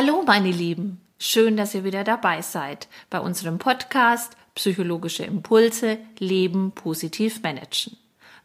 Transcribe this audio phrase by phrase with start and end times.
[0.00, 6.70] Hallo meine Lieben, schön, dass ihr wieder dabei seid bei unserem Podcast Psychologische Impulse Leben
[6.70, 7.96] positiv managen.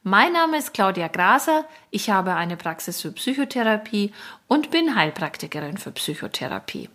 [0.01, 4.11] Mein Name ist Claudia Graser, ich habe eine Praxis für Psychotherapie
[4.47, 6.89] und bin Heilpraktikerin für Psychotherapie.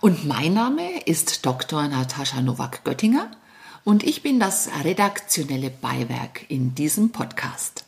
[0.00, 1.86] Und mein Name ist Dr.
[1.86, 3.30] Natascha Nowak-Göttinger
[3.84, 7.84] und ich bin das redaktionelle Beiwerk in diesem Podcast.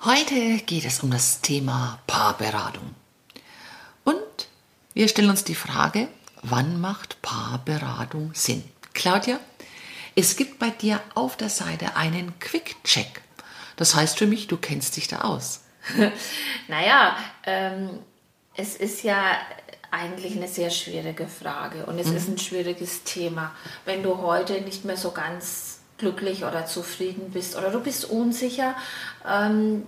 [0.00, 3.01] Heute geht es um das Thema Paarberatung.
[4.94, 6.08] Wir stellen uns die Frage,
[6.42, 8.62] wann macht Paarberatung Sinn?
[8.92, 9.40] Claudia,
[10.14, 13.22] es gibt bei dir auf der Seite einen Quick-Check.
[13.76, 15.62] Das heißt für mich, du kennst dich da aus.
[16.68, 18.00] naja, ähm,
[18.54, 19.38] es ist ja
[19.90, 22.16] eigentlich eine sehr schwierige Frage und es mhm.
[22.16, 23.52] ist ein schwieriges Thema.
[23.86, 28.74] Wenn du heute nicht mehr so ganz glücklich oder zufrieden bist oder du bist unsicher,
[29.26, 29.86] ähm,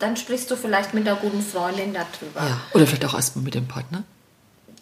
[0.00, 2.40] dann sprichst du vielleicht mit einer guten Freundin darüber.
[2.40, 2.60] Ja.
[2.72, 4.02] Oder vielleicht auch erstmal mit dem Partner.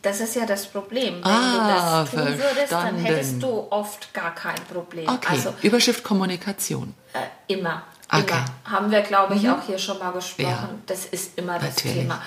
[0.03, 1.17] Das ist ja das Problem.
[1.17, 2.43] Wenn ah, du das tun verstanden.
[2.43, 5.09] würdest, dann hättest du oft gar kein Problem.
[5.09, 5.29] Okay.
[5.31, 6.95] Also, Überschrift Kommunikation.
[7.13, 7.85] Äh, immer.
[8.11, 8.25] Okay.
[8.29, 8.45] Immer.
[8.65, 9.55] Haben wir, glaube ich, mhm.
[9.55, 10.49] auch hier schon mal gesprochen.
[10.49, 10.69] Ja.
[10.87, 11.99] Das ist immer das Natürlich.
[11.99, 12.21] Thema.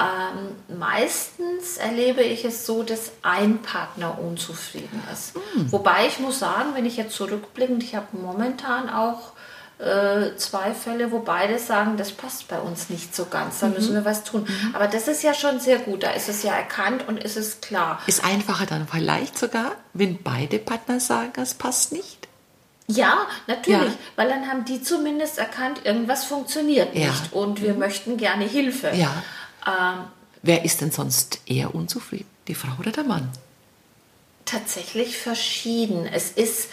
[0.00, 5.36] Ähm, meistens erlebe ich es so, dass ein Partner unzufrieden ist.
[5.36, 5.70] Mhm.
[5.70, 9.32] Wobei ich muss sagen, wenn ich jetzt zurückblickend, ich habe momentan auch
[9.82, 13.74] äh, zwei Fälle, wo beide sagen, das passt bei uns nicht so ganz, da mhm.
[13.74, 14.46] müssen wir was tun.
[14.46, 14.74] Mhm.
[14.74, 17.60] Aber das ist ja schon sehr gut, da ist es ja erkannt und ist es
[17.60, 18.00] klar.
[18.06, 22.28] Ist einfacher dann vielleicht sogar, wenn beide Partner sagen, es passt nicht?
[22.86, 23.98] Ja, natürlich, ja.
[24.16, 27.14] weil dann haben die zumindest erkannt, irgendwas funktioniert nicht ja.
[27.32, 27.80] und wir mhm.
[27.80, 28.92] möchten gerne Hilfe.
[28.94, 29.10] Ja.
[29.66, 30.04] Ähm,
[30.42, 32.28] Wer ist denn sonst eher unzufrieden?
[32.46, 33.28] Die Frau oder der Mann?
[34.44, 36.06] Tatsächlich verschieden.
[36.06, 36.68] Es ist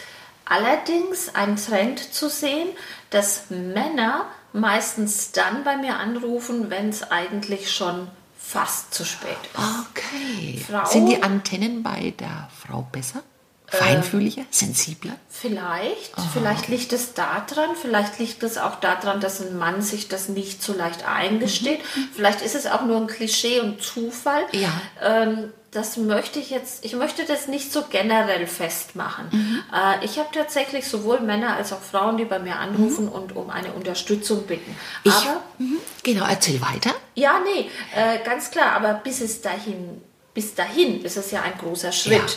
[0.50, 2.70] allerdings ein Trend zu sehen,
[3.10, 9.64] dass Männer meistens dann bei mir anrufen, wenn es eigentlich schon fast zu spät ist.
[9.92, 10.66] Okay.
[10.68, 13.24] Frau, Sind die Antennen bei der Frau besser?
[13.68, 15.16] Feinfühliger, sensibler?
[15.30, 16.18] Vielleicht.
[16.18, 16.28] Aha.
[16.34, 20.64] Vielleicht liegt es daran, vielleicht liegt es auch daran, dass ein Mann sich das nicht
[20.64, 21.80] so leicht eingesteht.
[21.96, 22.10] Mhm.
[22.16, 24.46] Vielleicht ist es auch nur ein Klischee und Zufall.
[24.54, 24.70] Ja.
[25.02, 29.28] Ähm, das möchte ich jetzt, ich möchte das nicht so generell festmachen.
[29.32, 29.64] Mhm.
[29.74, 33.12] Äh, ich habe tatsächlich sowohl Männer als auch Frauen, die bei mir anrufen mhm.
[33.12, 34.76] und um eine Unterstützung bitten.
[35.04, 35.78] Ich, aber, mhm.
[36.02, 36.94] genau, erzähl weiter.
[37.16, 40.02] Ja, nee, äh, ganz klar, aber bis es dahin,
[40.34, 42.14] bis dahin ist es ja ein großer Schritt.
[42.14, 42.28] Ja.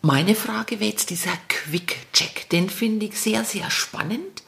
[0.00, 2.48] Meine Frage wäre jetzt dieser Quick-Check.
[2.50, 4.44] Den finde ich sehr, sehr spannend,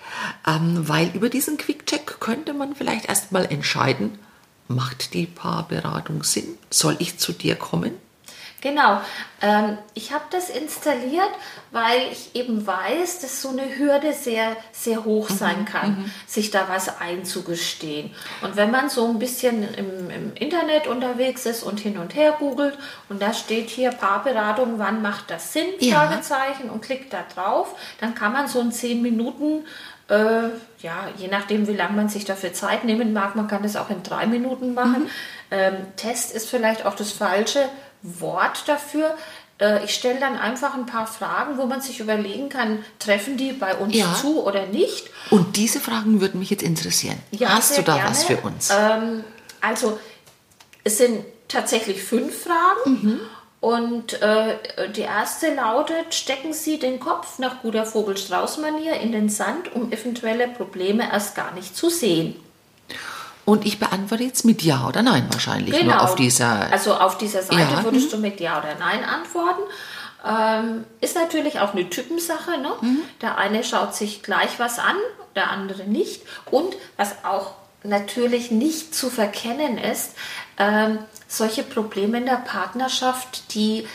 [0.46, 4.20] ähm, weil über diesen Quick-Check könnte man vielleicht erstmal entscheiden,
[4.70, 6.56] macht die Paarberatung Sinn?
[6.70, 7.92] Soll ich zu dir kommen?
[8.60, 9.00] Genau.
[9.42, 11.30] Ähm, ich habe das installiert,
[11.70, 16.10] weil ich eben weiß, dass so eine Hürde sehr, sehr hoch mhm, sein kann, mhm.
[16.26, 18.10] sich da was einzugestehen.
[18.42, 22.36] Und wenn man so ein bisschen im, im, Internet unterwegs ist und hin und her
[22.38, 22.76] googelt
[23.08, 25.66] und da steht hier Paarberatung, wann macht das Sinn?
[25.78, 26.06] Ja.
[26.06, 29.64] Fragezeichen und klickt da drauf, dann kann man so ein 10 Minuten
[30.08, 30.50] äh,
[30.82, 33.90] ja, je nachdem, wie lange man sich dafür Zeit nehmen mag, man kann das auch
[33.90, 35.04] in drei Minuten machen.
[35.04, 35.10] Mhm.
[35.52, 37.68] Ähm, Test ist vielleicht auch das falsche
[38.02, 39.16] Wort dafür.
[39.60, 43.52] Äh, ich stelle dann einfach ein paar Fragen, wo man sich überlegen kann, treffen die
[43.52, 44.14] bei uns ja.
[44.14, 45.10] zu oder nicht.
[45.30, 47.18] Und diese Fragen würden mich jetzt interessieren.
[47.30, 48.10] Ja, Hast du da gerne.
[48.10, 48.70] was für uns?
[48.70, 49.24] Ähm,
[49.60, 49.98] also,
[50.82, 53.02] es sind tatsächlich fünf Fragen.
[53.02, 53.20] Mhm.
[53.60, 54.56] Und äh,
[54.96, 60.48] die erste lautet, stecken Sie den Kopf nach guter Vogelstrauß-Manier in den Sand, um eventuelle
[60.48, 62.36] Probleme erst gar nicht zu sehen.
[63.44, 65.74] Und ich beantworte jetzt mit Ja oder Nein wahrscheinlich.
[65.74, 65.94] Genau.
[65.94, 67.84] Nur auf dieser, also auf dieser Seite ja.
[67.84, 68.16] würdest mhm.
[68.16, 69.62] du mit Ja oder Nein antworten.
[70.24, 72.58] Ähm, ist natürlich auch eine Typensache.
[72.58, 72.70] Ne?
[72.80, 73.00] Mhm.
[73.22, 74.96] Der eine schaut sich gleich was an,
[75.34, 76.22] der andere nicht.
[76.50, 80.14] Und was auch natürlich nicht zu verkennen ist,
[80.58, 83.86] ähm, solche Probleme in der Partnerschaft, die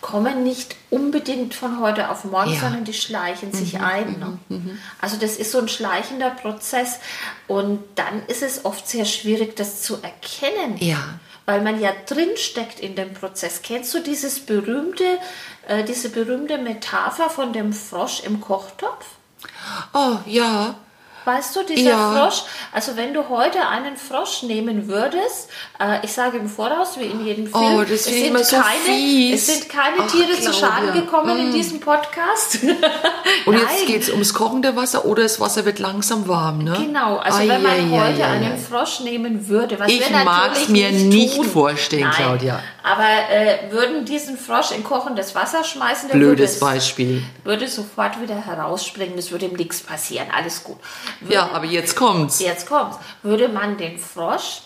[0.00, 2.60] kommen nicht unbedingt von heute auf morgen, ja.
[2.60, 4.18] sondern die schleichen sich mhm, ein.
[4.18, 4.38] Ne?
[4.48, 4.78] Mhm.
[5.00, 6.98] Also das ist so ein schleichender Prozess
[7.46, 10.76] und dann ist es oft sehr schwierig, das zu erkennen.
[10.78, 11.20] Ja.
[11.46, 13.62] Weil man ja drin steckt in dem Prozess.
[13.62, 15.18] Kennst du dieses berühmte,
[15.66, 19.06] äh, diese berühmte Metapher von dem Frosch im Kochtopf?
[19.92, 20.76] Oh ja,
[21.24, 22.12] Weißt du, dieser ja.
[22.12, 27.04] Frosch, also wenn du heute einen Frosch nehmen würdest, äh, ich sage im Voraus, wie
[27.04, 30.50] in jedem oh, Film, oh, es, sind so keine, es sind keine Ach, Tiere Claudia.
[30.50, 31.46] zu Schaden gekommen mm.
[31.46, 32.60] in diesem Podcast.
[33.46, 36.76] Und jetzt geht es ums kochende Wasser oder das Wasser wird langsam warm, ne?
[36.78, 40.52] Genau, also ai, wenn man ai, heute ai, einen Frosch nehmen würde, was ich mag
[40.54, 42.12] es mir nicht, nicht vorstellen, Nein.
[42.14, 42.62] Claudia.
[42.82, 47.22] Aber äh, würden diesen Frosch in kochendes Wasser schmeißen, der Blödes würde, Beispiel.
[47.44, 50.78] würde sofort wieder herausspringen, es würde ihm nichts passieren, alles gut.
[51.20, 52.40] Würde, ja, aber jetzt kommt's.
[52.40, 52.98] Jetzt kommt's.
[53.22, 54.62] Würde man den Frosch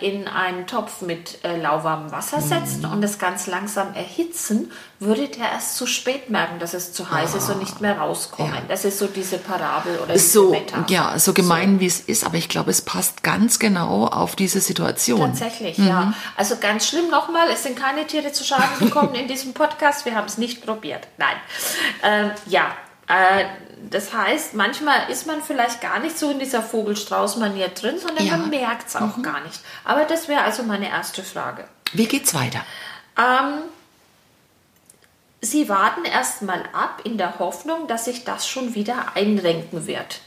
[0.00, 2.92] in einen Topf mit äh, lauwarmem Wasser setzen Mhm.
[2.92, 4.70] und es ganz langsam erhitzen,
[5.00, 8.54] würde der erst zu spät merken, dass es zu heiß ist und nicht mehr rauskommen.
[8.54, 8.62] Ja.
[8.68, 10.84] Das ist so diese Parabel oder diese So, Metapher.
[10.88, 14.60] ja, so gemein wie es ist, aber ich glaube, es passt ganz genau auf diese
[14.60, 15.20] Situation.
[15.20, 16.14] Tatsächlich, ja.
[16.36, 20.04] Also ganz schlimm nochmal, es sind keine Tiere zu Schaden gekommen in diesem Podcast.
[20.04, 21.08] Wir haben es nicht probiert.
[21.18, 21.36] Nein.
[22.04, 22.66] Ähm, ja,
[23.08, 23.44] äh,
[23.90, 28.36] das heißt, manchmal ist man vielleicht gar nicht so in dieser Vogelstrauß-Manier drin, sondern Ja.
[28.36, 29.60] man merkt es auch gar nicht.
[29.84, 31.64] Aber das wäre also meine erste Frage.
[31.92, 32.60] Wie geht's weiter?
[33.18, 33.62] Ähm,
[35.40, 40.20] Sie warten erstmal ab in der Hoffnung, dass sich das schon wieder einrenken wird.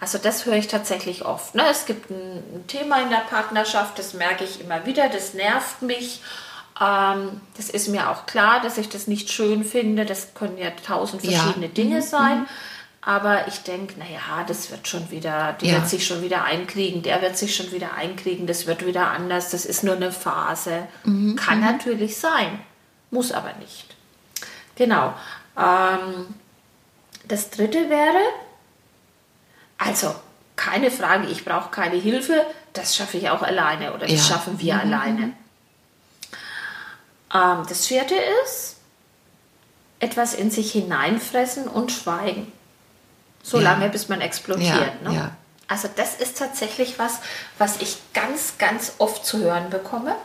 [0.00, 1.54] Also das höre ich tatsächlich oft.
[1.54, 1.62] Ne?
[1.70, 6.20] Es gibt ein, Thema in der Partnerschaft, das merke ich immer wieder, das nervt mich.
[6.78, 10.04] Ähm, das ist mir auch klar, dass ich das nicht schön finde.
[10.04, 11.38] Das können ja tausend Ja.
[11.40, 12.46] verschiedene Dinge sein.
[13.06, 15.74] Aber ich denke, naja, das wird schon wieder, die Ja.
[15.74, 19.50] wird sich schon wieder einkriegen, der wird sich schon wieder einkriegen, das wird wieder anders,
[19.50, 20.88] das ist nur eine Phase.
[21.36, 22.60] Kann natürlich sein,
[23.10, 23.94] muss aber nicht.
[24.76, 25.12] Genau.
[25.58, 26.34] Ähm,
[27.28, 28.20] das dritte wäre,
[29.76, 30.14] also
[30.56, 34.34] keine Frage, ich brauche keine Hilfe, das schaffe ich auch alleine oder das Ja.
[34.34, 35.32] schaffen wir alleine.
[37.34, 38.14] Ähm, das vierte
[38.46, 38.76] ist,
[40.00, 42.50] etwas in sich hineinfressen und schweigen.
[43.44, 43.70] So Ja.
[43.70, 44.92] lange, bis man explodiert.
[45.04, 45.16] Ja, ne?
[45.16, 45.30] ja.
[45.68, 47.20] Also das ist tatsächlich was,
[47.58, 50.16] was ich ganz, ganz oft zu hören bekomme.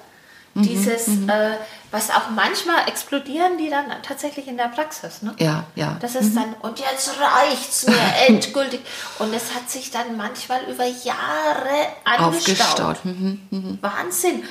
[0.55, 1.51] Dieses, äh,
[1.91, 5.21] was auch manchmal explodieren die dann tatsächlich in der Praxis.
[5.21, 5.33] Ne?
[5.37, 5.95] Ja, ja.
[6.01, 7.95] Das ist dann, und jetzt reicht's mir
[8.27, 8.81] endgültig.
[9.19, 12.81] Und es hat sich dann manchmal über Jahre angestaut.
[12.81, 13.05] Aufgestaut.
[13.05, 13.77] Mhm.
[13.81, 14.43] Wahnsinn.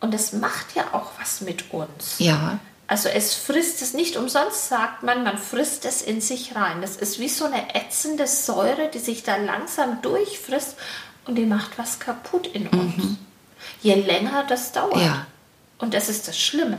[0.00, 2.16] Und es macht ja auch was mit uns.
[2.18, 6.80] Ja, Also es frisst es nicht umsonst, sagt man, man frisst es in sich rein.
[6.82, 10.76] Das ist wie so eine ätzende Säure, die sich da langsam durchfrisst
[11.24, 12.94] und die macht was kaputt in uns.
[13.82, 14.94] Je länger das dauert.
[14.96, 15.02] Mhm.
[15.02, 15.26] Ja.
[15.78, 16.78] Und das ist das Schlimme.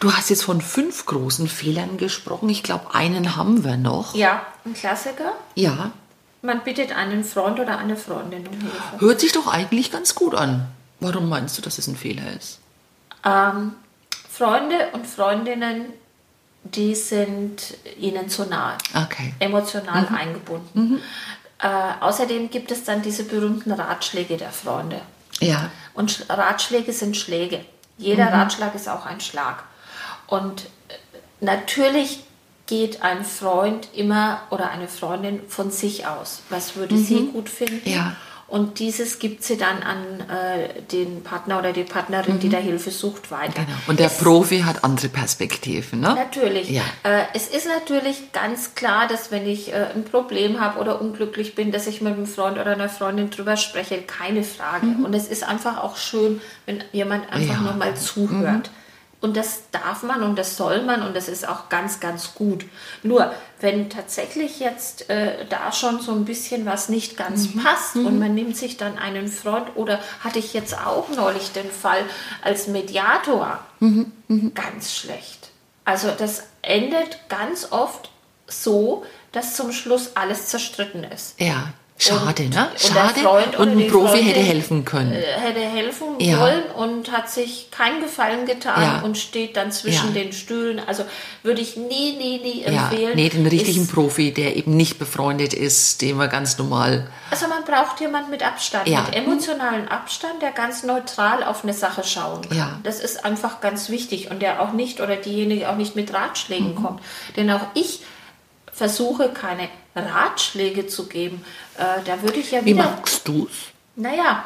[0.00, 2.48] du hast jetzt von fünf großen Fehlern gesprochen.
[2.48, 4.14] Ich glaube, einen haben wir noch.
[4.16, 5.32] Ja, ein Klassiker.
[5.54, 5.92] Ja,
[6.40, 9.00] Man bittet einen Freund oder eine Freundin um Hilfe.
[9.00, 10.66] hört sich doch eigentlich ganz gut an.
[10.98, 12.58] Warum meinst du, dass es ein Fehler ist?
[13.24, 13.74] Ähm,
[14.32, 15.86] Freunde und Freundinnen,
[16.64, 19.34] die sind ihnen zu nahe, Okay.
[19.40, 21.00] emotional eingebunden.
[21.60, 21.68] Äh,
[22.00, 25.00] außerdem gibt es dann diese berühmten Ratschläge der Freunde.
[25.40, 27.64] Ja, Und Sch- Ratschläge sind Schläge.
[27.98, 29.64] Jeder Ratschlag ist auch ein Schlag.
[30.26, 30.94] Und äh,
[31.40, 32.24] natürlich
[32.66, 36.42] geht ein Freund immer oder eine Freundin von sich aus.
[36.48, 37.88] Was würde sie gut finden?
[37.88, 38.16] Ja.
[38.52, 42.90] Und dieses gibt sie dann an äh, den Partner oder die Partnerin, die da Hilfe
[42.90, 43.54] sucht, weiter.
[43.64, 43.78] genau.
[43.86, 46.14] Und der Es- Profi hat andere Perspektiven, ne?
[46.14, 46.68] Natürlich.
[46.68, 46.82] Ja.
[47.02, 51.54] Äh, es ist natürlich ganz klar, dass wenn ich äh, ein Problem habe oder unglücklich
[51.54, 54.86] bin, dass ich mit einem Freund oder einer Freundin drüber spreche, keine Frage.
[55.02, 57.64] Und es ist einfach auch schön, wenn jemand einfach Mhm.
[57.66, 57.70] Ja.
[57.72, 58.70] nur mal zuhört.
[59.22, 62.64] Und das darf man und das soll man und das ist auch ganz, ganz gut.
[63.04, 67.62] Nur, wenn tatsächlich jetzt äh, da schon so ein bisschen was nicht ganz Mhm.
[67.62, 71.70] passt und man nimmt sich dann einen Freund oder hatte ich jetzt auch neulich den
[71.70, 72.02] Fall
[72.42, 74.10] als Mediator, Mhm.
[74.54, 75.50] ganz schlecht.
[75.84, 78.10] Also das endet ganz oft
[78.48, 81.40] so, dass zum Schluss alles zerstritten ist.
[81.40, 82.68] Ja, schade, Und- ne?
[82.72, 83.28] und der Schade.
[83.28, 85.12] Und oder ein Profi Freundin, hätte helfen können.
[85.12, 86.40] Äh, hätte helfen Ja.
[86.40, 89.00] wollen und hat sich keinen Gefallen getan Ja.
[89.02, 90.22] und steht dann zwischen Ja.
[90.22, 90.80] den Stühlen.
[90.86, 91.04] Also
[91.42, 93.12] würde ich nie, nie, nie Ja, empfehlen.
[93.16, 97.08] nee, den richtigen Ist, Profi, der eben nicht befreundet ist, den man ganz normal.
[97.30, 99.02] also man braucht jemanden mit Abstand, Ja.
[99.02, 102.56] mit emotionalen Abstand, der ganz neutral auf eine Sache schauen kann.
[102.58, 102.78] Ja.
[102.82, 106.74] Das ist einfach ganz wichtig und der auch nicht oder diejenige auch nicht mit Ratschlägen
[106.74, 106.82] Mhm.
[106.82, 107.00] kommt.
[107.36, 108.00] Denn auch ich
[108.72, 111.44] versuche keine Ratschläge zu geben.
[111.78, 113.50] Äh, da würde ich ja Wie wieder magst du's?
[113.96, 114.44] Naja,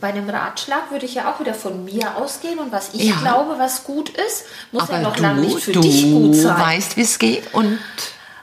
[0.00, 3.16] bei einem Ratschlag würde ich ja auch wieder von mir ausgehen und was ich Ja.
[3.16, 6.34] glaube, was gut ist, muss ja Aber noch lange nicht du, für du dich gut
[6.34, 6.58] sein.
[6.60, 7.78] weißt, wie es geht und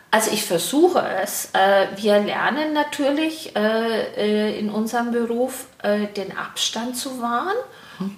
[0.09, 1.49] Also ich versuche es.
[1.53, 5.65] Äh, Wir lernen natürlich äh, äh, in unserem Beruf
[6.15, 7.57] den Abstand zu wahren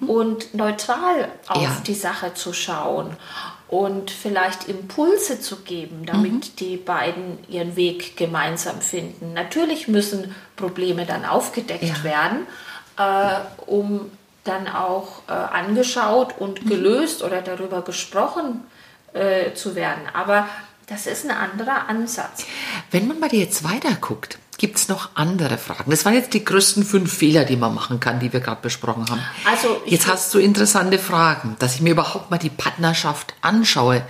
[0.07, 1.63] und neutral auf Mhm.
[1.63, 1.77] Ja.
[1.87, 3.15] die Sache zu schauen
[3.83, 6.41] und vielleicht Impulse zu geben, damit Mhm.
[6.59, 9.33] die beiden ihren Weg gemeinsam finden.
[9.33, 12.03] Natürlich müssen Probleme dann aufgedeckt Ja.
[12.03, 12.47] werden,
[12.97, 14.11] äh, um
[14.45, 16.69] dann auch äh, angeschaut und Mhm.
[16.69, 18.61] gelöst oder darüber gesprochen
[19.13, 20.03] äh, zu werden.
[20.13, 20.47] Aber
[20.87, 22.45] das ist ein anderer Ansatz.
[22.91, 25.91] Wenn man bei dir jetzt weiter guckt, gibt es noch andere Fragen.
[25.91, 29.05] Das waren jetzt die größten fünf Fehler, die man machen kann, die wir gerade besprochen
[29.09, 29.21] haben.
[29.49, 34.01] Also jetzt hast du interessante Fragen, dass ich mir überhaupt mal die Partnerschaft anschaue.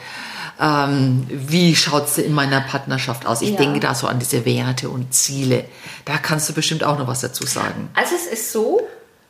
[0.60, 3.42] Ähm, wie schaut es in meiner Partnerschaft aus?
[3.42, 3.58] Ich Ja.
[3.58, 5.66] denke da so an diese Werte und Ziele.
[6.06, 7.90] Da kannst du bestimmt auch noch was dazu sagen.
[7.94, 8.82] Also es ist so,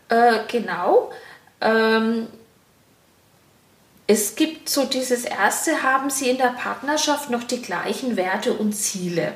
[0.07, 1.11] Äh, genau.
[1.61, 2.27] Ähm,
[4.05, 8.73] es gibt so dieses erste, haben Sie in der Partnerschaft noch die gleichen Werte und
[8.73, 9.33] Ziele?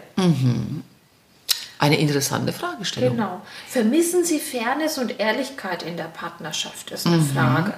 [1.79, 3.15] Eine interessante Fragestellung.
[3.15, 3.41] Genau.
[3.67, 7.73] Vermissen Sie Fairness und Ehrlichkeit in der Partnerschaft, ist eine Frage.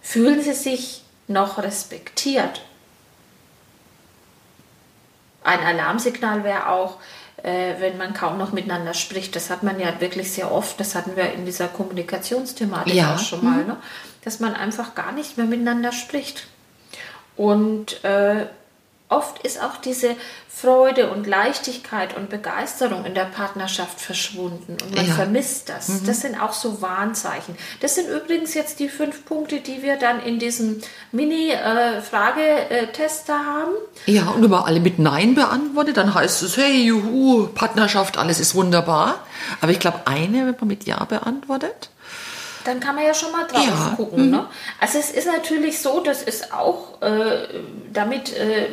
[0.00, 2.62] Fühlen Sie sich noch respektiert?
[5.44, 6.98] Ein Alarmsignal wäre auch,
[7.42, 9.36] äh, wenn man kaum noch miteinander spricht.
[9.36, 10.80] Das hat man ja wirklich sehr oft.
[10.80, 13.14] Das hatten wir in dieser Kommunikationsthematik Ja.
[13.14, 13.76] auch schon mal, ne?
[14.24, 16.46] dass man einfach gar nicht mehr miteinander spricht.
[17.36, 18.46] Und äh,
[19.10, 20.16] oft ist auch diese
[20.48, 25.14] Freude und Leichtigkeit und Begeisterung in der Partnerschaft verschwunden und man Ja.
[25.14, 26.02] vermisst das.
[26.04, 27.56] Das sind auch so Warnzeichen.
[27.80, 30.80] Das sind übrigens jetzt die fünf Punkte, die wir dann in diesem
[31.12, 33.72] Mini-Fragetest da haben.
[34.06, 38.40] Ja, und wenn man alle mit Nein beantwortet, dann heißt es, hey, juhu, Partnerschaft, alles
[38.40, 39.16] ist wunderbar.
[39.60, 41.90] Aber ich glaube, eine, wenn man mit Ja beantwortet,
[42.64, 44.30] Dann kann man ja schon mal drauf Ja, gucken.
[44.30, 44.44] Ne?
[44.80, 47.48] Also es ist natürlich so, das ist auch äh,
[47.90, 48.66] damit äh,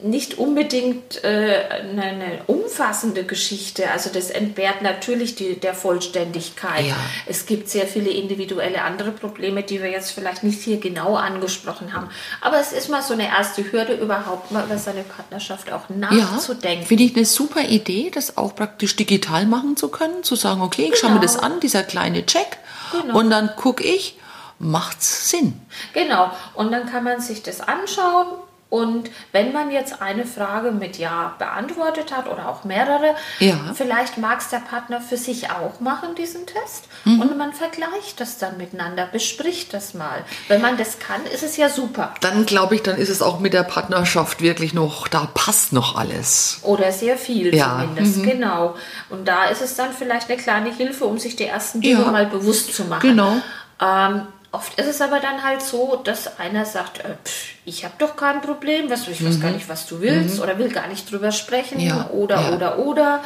[0.00, 3.90] nicht unbedingt äh, eine, eine umfassende Geschichte.
[3.90, 6.86] Also das entbehrt natürlich die, der Vollständigkeit.
[6.86, 6.96] Ja.
[7.26, 11.92] Es gibt sehr viele individuelle andere Probleme, die wir jetzt vielleicht nicht hier genau angesprochen
[11.94, 12.08] haben.
[12.40, 15.96] Aber es ist mal so eine erste Hürde, überhaupt mal über seine Partnerschaft auch ja,
[15.96, 16.86] nachzudenken.
[16.86, 20.90] finde ich eine super Idee, das auch praktisch digital machen zu können, zu sagen, okay,
[20.92, 21.32] ich schaue mir Genau.
[21.32, 22.58] das an, dieser kleine Check,
[22.92, 23.18] Genau.
[23.18, 24.18] und dann gucke ich,
[24.58, 25.60] macht's Sinn?
[25.92, 28.26] Genau, und dann kann man sich das anschauen.
[28.74, 33.56] Und wenn man jetzt eine Frage mit Ja beantwortet hat oder auch mehrere, Ja.
[33.72, 36.86] vielleicht mag es der Partner für sich auch machen, diesen Test.
[37.04, 37.20] Mhm.
[37.20, 40.24] Und man vergleicht das dann miteinander, bespricht das mal.
[40.48, 42.14] Wenn man das kann, ist es ja super.
[42.20, 45.94] Dann glaube ich, dann ist es auch mit der Partnerschaft wirklich noch, da passt noch
[45.96, 46.58] alles.
[46.62, 48.74] Oder sehr viel Ja, zumindest, genau.
[49.08, 52.10] Und da ist es dann vielleicht eine kleine Hilfe, um sich die ersten Dinge Ja.
[52.10, 53.02] mal bewusst zu machen.
[53.08, 53.36] Genau.
[53.80, 54.22] Ähm,
[54.54, 58.16] oft ist es aber dann halt so, dass einer sagt, äh, pff, ich habe doch
[58.16, 61.32] kein Problem, was, ich weiß gar nicht, was du willst oder will gar nicht drüber
[61.32, 61.86] sprechen Mhm.
[61.86, 62.52] Ja, oder, ja.
[62.54, 63.20] oder, oder.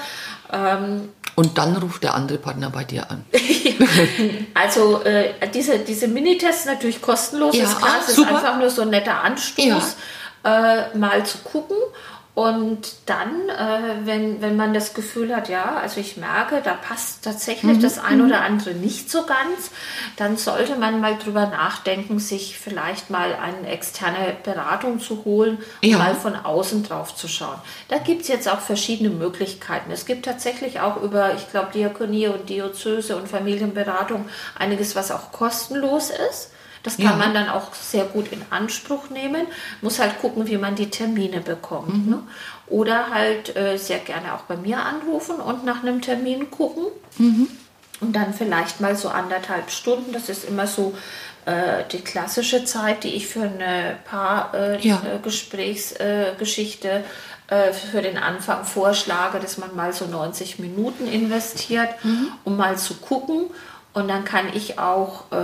[0.52, 3.25] Ähm, Und dann ruft der andere Partner bei dir an.
[4.54, 8.70] also äh, diese, diese Minitests natürlich kostenlos, Ja, ist klar, ah, es ist einfach nur
[8.70, 9.97] so ein netter Anstoß,
[10.44, 11.76] äh, mal zu gucken.
[12.38, 17.25] Und dann, äh, wenn, wenn man das Gefühl hat, ja, also ich merke, da passt
[17.25, 19.73] tatsächlich Mhm, das ein oder andere nicht so ganz,
[20.14, 25.99] dann sollte man mal drüber nachdenken, sich vielleicht mal eine externe Beratung zu holen, Ja.
[25.99, 27.59] mal von außen drauf zu schauen.
[27.88, 29.90] Da gibt es jetzt auch verschiedene Möglichkeiten.
[29.90, 35.33] Es gibt tatsächlich auch über, ich glaube, Diakonie und Diözese und Familienberatung einiges, was auch
[35.33, 36.52] kostenlos ist.
[36.82, 37.16] Das kann Ja.
[37.16, 39.47] man dann auch sehr gut in Anspruch nehmen.
[39.80, 42.06] Muss halt gucken, wie man die Termine bekommt.
[42.06, 42.11] Mhm.
[42.11, 42.23] Ne?
[42.68, 46.85] Oder halt äh, sehr gerne auch bei mir anrufen und nach einem Termin gucken.
[47.18, 47.49] Mhm.
[48.00, 50.12] Und dann vielleicht mal so anderthalb Stunden.
[50.12, 50.94] Das ist immer so
[51.47, 53.97] äh, die klassische Zeit, die ich für eine
[54.80, 54.97] Ja.
[54.97, 57.04] Paargesprächsgeschichte äh, Geschichte,
[57.49, 61.88] äh, für den Anfang vorschlage, dass man mal so 90 Minuten investiert,
[62.44, 63.47] um mal zu gucken.
[63.99, 65.35] Und dann kann ich auch äh,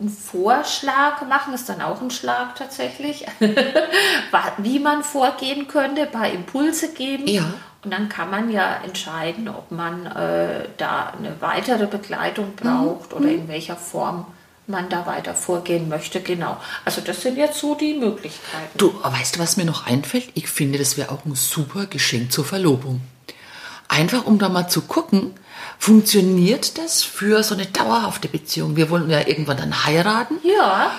[0.00, 3.26] einen Vorschlag machen, ist dann auch ein Schlag tatsächlich,
[4.56, 7.28] wie man vorgehen könnte, ein paar Impulse geben.
[7.28, 7.52] Ja.
[7.84, 13.28] Und dann kann man ja entscheiden, ob man äh, da eine weitere Begleitung braucht oder
[13.28, 14.24] in welcher Form
[14.66, 16.22] man da weiter vorgehen möchte.
[16.22, 16.56] Genau.
[16.86, 18.78] Also das sind jetzt so die Möglichkeiten.
[18.78, 20.30] Du, weißt du, was mir noch einfällt?
[20.32, 23.02] Ich finde, das wäre auch ein super Geschenk zur Verlobung.
[23.92, 25.32] Einfach, um da mal zu gucken,
[25.78, 28.74] funktioniert das für so eine dauerhafte Beziehung?
[28.74, 30.36] Wir wollen ja irgendwann dann heiraten.
[30.42, 30.90] Ja,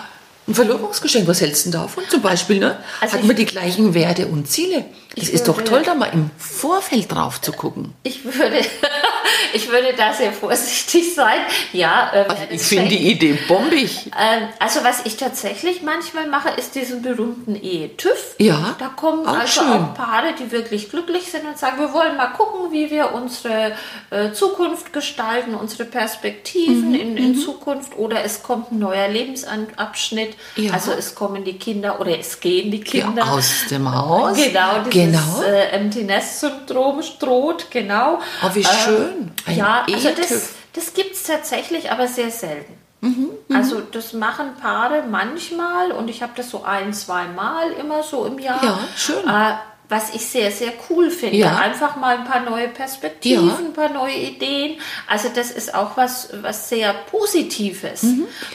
[0.45, 2.59] Ein Verlobungsgeschenk, was hältst du denn davon zum Beispiel?
[2.59, 2.77] Ne?
[2.99, 4.83] Also Hat ich- man die gleichen Werte und Ziele?
[5.15, 7.93] Ich ist doch toll, da mal im Vorfeld drauf zu gucken.
[8.03, 8.61] ich würde,
[9.53, 11.39] ich würde da sehr vorsichtig sein.
[11.71, 13.11] Ja, äh, Also ich finde die.
[13.11, 14.11] Idee bombig.
[14.19, 18.35] Ähm, also was ich tatsächlich manchmal mache, ist diesen berühmten Ehe-TÜV.
[18.39, 19.69] Ja, Da kommen auch also schön.
[19.71, 23.73] auch Paare, die wirklich glücklich sind und sagen, wir wollen mal gucken, wie wir unsere
[24.09, 27.97] äh, Zukunft gestalten, unsere Perspektiven Mhm, in, in Zukunft.
[27.97, 30.35] Oder es kommt ein neuer Lebensabschnitt.
[30.55, 30.73] Ja.
[30.73, 33.31] Also es kommen die Kinder oder es gehen die Ja, Kinder.
[33.31, 34.37] aus dem Haus.
[34.43, 35.41] Genau, Genau.
[35.43, 38.19] äh, Empty Nest Syndrom droht, genau.
[38.43, 39.31] Oh, wie schön.
[39.45, 42.73] Ein ja, also das, das gibt es tatsächlich, aber sehr selten.
[43.01, 48.01] Mhm, Also das machen Paare manchmal und ich habe das so ein, zwei Mal immer
[48.01, 48.63] so im Jahr.
[48.63, 49.27] Ja, schön.
[49.27, 49.55] Äh,
[49.93, 51.37] was ich sehr, sehr cool finde.
[51.37, 51.57] Ja.
[51.57, 53.55] Einfach mal ein paar neue Perspektiven, Ja.
[53.57, 54.79] ein paar neue Ideen.
[55.07, 58.03] Also das ist auch was, was sehr Positives.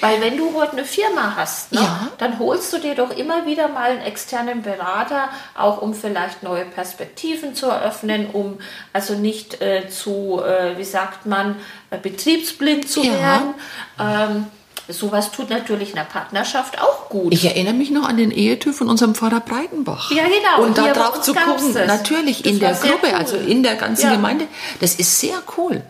[0.00, 1.85] Weil wenn du heute eine Firma hast, ne, Mhm.
[1.87, 2.09] Ja.
[2.18, 6.64] dann holst du dir doch immer wieder mal einen externen Berater, auch um vielleicht neue
[6.64, 8.59] Perspektiven zu eröffnen, um
[8.92, 11.57] also nicht äh, zu, äh, wie sagt man,
[11.90, 13.54] äh, betriebsblind zu werden.
[14.00, 14.47] Ähm,
[14.88, 17.33] sowas tut natürlich einer Partnerschaft auch gut.
[17.33, 20.11] Ich erinnere mich noch an den Ehetüv von unserem Pfarrer Breitenbach.
[20.11, 20.66] Ja, genau.
[20.66, 21.87] Und da drauf zu gucken, das.
[21.87, 23.14] natürlich Das in der Gruppe, cool.
[23.14, 24.14] also in der ganzen Ja.
[24.14, 24.47] Gemeinde,
[24.80, 25.83] das ist sehr cool.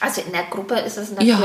[0.00, 1.38] Also in der Gruppe ist es Ja.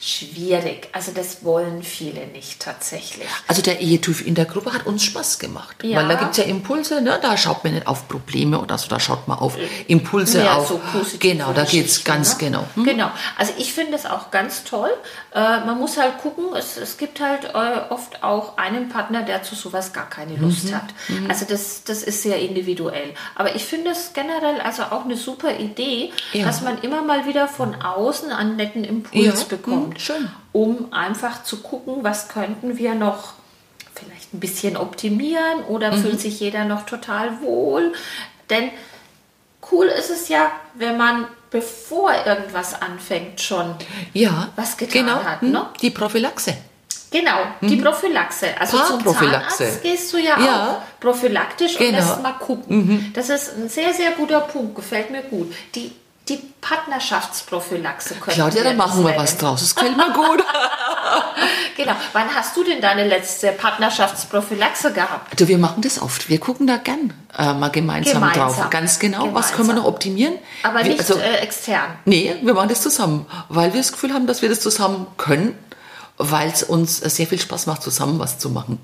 [0.00, 0.88] Schwierig.
[0.92, 3.26] Also das wollen viele nicht tatsächlich.
[3.48, 5.76] Also der Ehetüv in der Gruppe hat uns Spaß gemacht.
[5.82, 5.98] Ja.
[5.98, 7.18] Weil da gibt es ja Impulse, ne?
[7.20, 10.68] da schaut man nicht auf Probleme oder so, da schaut man auf Impulse, auf.
[10.68, 12.38] so positive genau, da geht es ganz ne?
[12.46, 12.64] genau.
[12.74, 12.84] Hm?
[12.84, 13.10] Genau.
[13.36, 14.90] Also ich finde es auch ganz toll.
[15.34, 19.42] Äh, man muss halt gucken, es, es gibt halt äh, oft auch einen Partner, der
[19.42, 20.42] zu sowas gar keine Mhm.
[20.42, 20.84] Lust hat.
[21.28, 23.14] Also das, das ist sehr individuell.
[23.36, 26.44] Aber ich finde es generell also auch eine super Idee, Ja.
[26.44, 29.32] dass man immer mal wieder von außen einen netten Impuls Ja.
[29.48, 29.85] bekommt.
[29.85, 30.30] Mhm, schön.
[30.52, 33.34] Um einfach zu gucken, was könnten wir noch
[33.94, 36.02] vielleicht ein bisschen optimieren oder Mhm.
[36.02, 37.92] fühlt sich jeder noch total wohl.
[38.50, 38.70] Denn
[39.72, 43.74] cool ist es ja, wenn man bevor irgendwas anfängt schon
[44.12, 45.66] Ja, was getan genau, hat, hm, ne?
[45.80, 46.56] Die Prophylaxe.
[47.10, 48.48] Genau, die Prophylaxe.
[48.60, 49.06] Also zum.
[49.06, 50.68] Zahnarzt gehst du ja, Ja.
[50.70, 51.98] auch prophylaktisch und Genau.
[51.98, 53.10] lässt mal gucken.
[53.14, 55.54] Das ist ein sehr, sehr guter Punkt, gefällt mir gut.
[55.74, 55.92] Die,
[56.28, 59.60] die Partnerschaftsprophylaxe könnten Claudia, da machen wir was draus.
[59.60, 60.42] Das gefällt mir gut.
[61.76, 61.92] Genau.
[62.14, 65.32] Wann hast du denn deine letzte Partnerschaftsprophylaxe gehabt?
[65.32, 66.28] Also wir machen das oft.
[66.30, 68.48] Wir gucken da gern äh, mal gemeinsam, Gemeinsam.
[68.48, 68.70] drauf.
[68.70, 69.76] Ganz genau, was können wir Gemeinsam.
[69.76, 70.34] noch optimieren.
[70.62, 71.98] Aber wir, nicht also, äh, extern.
[72.06, 75.56] Nee, wir machen das zusammen, weil wir das Gefühl haben, dass wir das zusammen können,
[76.16, 78.78] weil es uns sehr viel Spaß macht, zusammen was zu machen.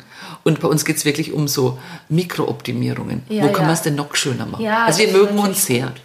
[0.45, 1.79] Und bei uns geht es wirklich um so
[2.11, 3.23] Mikrooptimierungen.
[3.31, 3.69] Ja, Wo können ja.
[3.69, 4.63] wir es denn noch schöner machen?
[4.63, 5.87] Ja, also wir mögen uns sehr.
[5.87, 6.01] gut.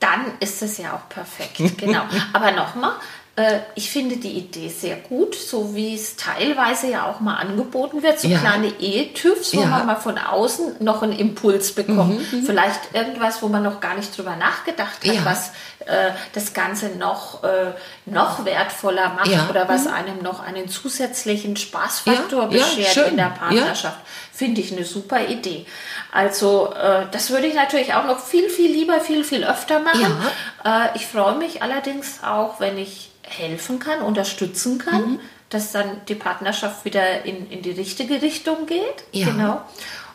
[0.00, 2.02] Dann ist es ja auch perfekt, genau.
[2.32, 2.92] Aber nochmal,
[3.36, 8.02] äh, ich finde die Idee sehr gut, so wie es teilweise ja auch mal angeboten
[8.02, 8.38] wird, so Ja.
[8.38, 9.66] kleine E-TÜVs, wo Ja.
[9.66, 12.20] Mhm, man mal von außen noch einen Impuls bekommt.
[12.44, 15.24] Vielleicht irgendwas, wo man noch gar nicht drüber nachgedacht hat, Ja.
[15.24, 15.52] was
[15.86, 17.72] äh, das Ganze noch, äh,
[18.06, 19.44] noch wertvoller macht Ja.
[19.44, 19.50] Mhm.
[19.50, 23.08] oder was einem noch einen zusätzlichen Spaßfaktor Ja, ja, beschert schön.
[23.10, 23.32] in der Ja.
[23.32, 23.98] Partnerschaft.
[24.32, 25.64] Finde ich eine super Idee.
[26.12, 30.16] Also äh, das würde ich natürlich auch noch viel, viel lieber, viel, viel öfter machen.
[30.64, 35.20] Äh, ich freue mich allerdings auch, wenn ich helfen kann, unterstützen kann, Mhm.
[35.50, 39.04] dass dann die Partnerschaft wieder in, in die richtige Richtung geht.
[39.12, 39.26] Ja.
[39.26, 39.60] Genau.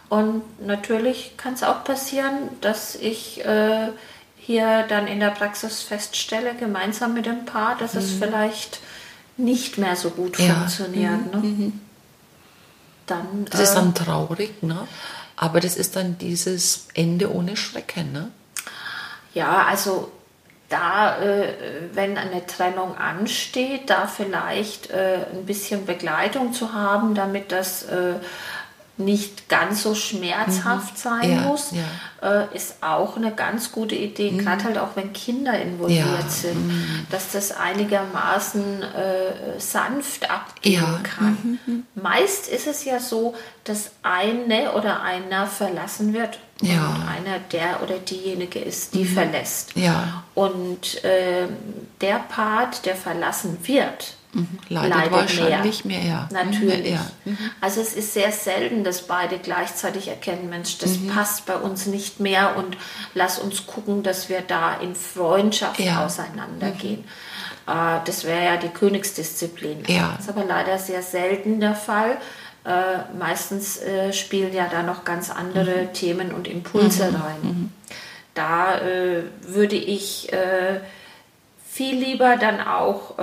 [0.10, 3.88] Und natürlich kann es auch passieren, dass ich äh,
[4.44, 8.80] hier dann in der Praxis feststelle, gemeinsam mit dem Paar, dass es vielleicht
[9.38, 10.46] nicht mehr so gut Mhm.
[10.46, 10.54] Ja.
[10.54, 10.58] Mhm.
[10.60, 11.34] funktioniert.
[11.44, 11.72] Ne?
[13.08, 14.88] Dann, Das ist äh, dann traurig, ne?
[15.36, 18.32] Aber das ist dann dieses Ende ohne Schrecken, ne?
[19.34, 20.12] Ja, also
[20.70, 21.54] da, äh,
[21.94, 28.14] wenn eine Trennung ansteht, da vielleicht äh, ein bisschen Begleitung zu haben, damit das äh,
[29.04, 31.36] nicht ganz so schmerzhaft sein Mhm.
[31.36, 32.42] Ja, muss, ja.
[32.44, 36.30] Äh, ist auch eine ganz gute Idee, gerade halt auch wenn Kinder involviert Ja, Mhm.
[36.30, 41.84] sind, dass das einigermaßen äh, sanft abgehen Ja, Mhm, kann.
[41.96, 43.34] Meist ist es ja so,
[43.64, 46.74] dass eine oder einer verlassen wird Ja.
[46.74, 46.96] Mhm.
[46.96, 49.76] und einer der oder diejenige ist, die verlässt.
[49.76, 50.24] Ja.
[50.36, 51.50] Und ähm,
[52.02, 54.16] der Part, der verlassen wird,
[54.70, 56.04] Leidet, leidet wahrscheinlich mehr.
[56.04, 56.30] ja.
[56.32, 56.92] Natürlich.
[56.92, 57.06] Ja.
[57.26, 57.38] Mhm.
[57.60, 61.08] Also es ist sehr selten, dass beide gleichzeitig erkennen, Mensch, das Mhm.
[61.10, 62.78] passt bei uns nicht mehr und
[63.14, 65.96] lass uns gucken, dass wir da in Freundschaft Ja.
[65.96, 66.02] Mhm.
[66.06, 67.04] auseinandergehen.
[67.68, 69.84] Äh, das wäre ja die Königsdisziplin.
[69.88, 70.14] Ja.
[70.16, 72.18] Das ist aber leider sehr selten der Fall.
[72.64, 75.94] Äh, meistens äh, spielen ja da noch ganz andere Mhm.
[75.94, 77.74] Themen und Impulse rein.
[78.34, 80.80] Da äh, würde ich äh,
[81.70, 83.18] viel lieber dann auch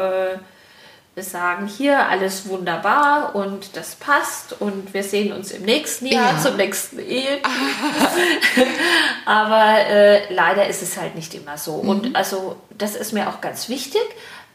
[1.18, 6.34] äh, sagen, hier alles wunderbar und das passt und wir sehen uns im nächsten Jahr
[6.34, 6.38] Ja.
[6.40, 7.40] zum nächsten Ehe.
[9.26, 11.82] Aber äh, leider ist es halt nicht immer so.
[11.82, 11.88] Mhm.
[11.88, 14.02] Und also das ist mir auch ganz wichtig.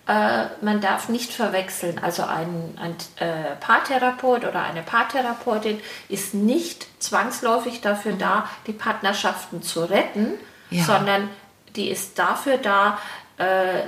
[0.08, 2.00] Äh, man darf nicht verwechseln.
[2.00, 2.96] Also ein, ein
[3.26, 10.34] äh, Paartherapeut oder eine Paartherapeutin ist nicht zwangsläufig dafür da, die Partnerschaften zu retten,
[10.70, 10.78] Mhm.
[10.80, 10.84] Ja.
[10.86, 11.30] sondern
[11.76, 12.98] die ist dafür da,
[13.38, 13.82] äh,